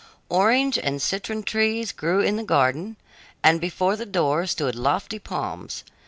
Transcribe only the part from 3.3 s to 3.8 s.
and